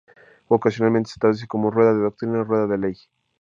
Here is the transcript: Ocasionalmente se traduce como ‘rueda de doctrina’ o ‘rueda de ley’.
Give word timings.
Ocasionalmente 0.47 1.11
se 1.11 1.19
traduce 1.19 1.45
como 1.47 1.69
‘rueda 1.69 1.93
de 1.93 2.01
doctrina’ 2.01 2.41
o 2.41 2.43
‘rueda 2.43 2.65
de 2.65 2.77
ley’. 2.79 2.95